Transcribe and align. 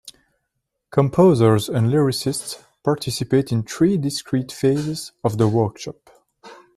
Composers 0.89 1.69
and 1.69 1.91
lyricists 1.91 2.63
participate 2.83 3.51
in 3.51 3.61
three 3.61 3.97
discrete 3.99 4.51
phases 4.51 5.11
of 5.23 5.37
the 5.37 5.47
Workshop. 5.47 6.09